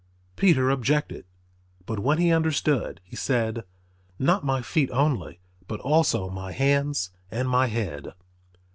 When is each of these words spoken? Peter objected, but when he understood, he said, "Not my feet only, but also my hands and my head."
Peter 0.35 0.71
objected, 0.71 1.25
but 1.85 1.99
when 1.99 2.17
he 2.17 2.31
understood, 2.31 2.99
he 3.03 3.15
said, 3.15 3.65
"Not 4.17 4.43
my 4.43 4.63
feet 4.63 4.89
only, 4.89 5.41
but 5.67 5.79
also 5.81 6.27
my 6.27 6.53
hands 6.53 7.11
and 7.29 7.47
my 7.47 7.67
head." 7.67 8.11